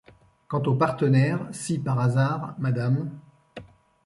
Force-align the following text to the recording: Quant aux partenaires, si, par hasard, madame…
Quant 0.47 0.63
aux 0.63 0.73
partenaires, 0.73 1.47
si, 1.51 1.77
par 1.77 1.99
hasard, 1.99 2.55
madame… 2.57 3.11